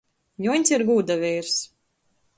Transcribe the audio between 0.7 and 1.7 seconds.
ir gūda veirs.